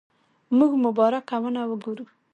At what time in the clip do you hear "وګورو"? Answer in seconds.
1.69-2.05